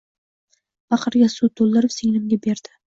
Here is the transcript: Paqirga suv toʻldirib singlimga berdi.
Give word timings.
Paqirga 0.95 1.31
suv 1.35 1.55
toʻldirib 1.61 1.97
singlimga 2.01 2.45
berdi. 2.51 2.79